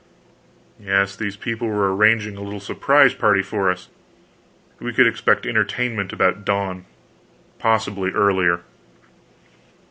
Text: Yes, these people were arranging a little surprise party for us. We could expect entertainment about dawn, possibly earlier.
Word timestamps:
Yes, 0.79 1.15
these 1.15 1.37
people 1.37 1.67
were 1.67 1.95
arranging 1.95 2.35
a 2.35 2.41
little 2.41 2.59
surprise 2.59 3.13
party 3.13 3.43
for 3.43 3.69
us. 3.69 3.87
We 4.79 4.93
could 4.93 5.05
expect 5.05 5.45
entertainment 5.45 6.11
about 6.11 6.43
dawn, 6.43 6.85
possibly 7.59 8.09
earlier. 8.09 8.61